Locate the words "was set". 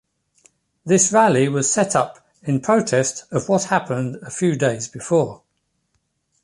1.47-1.95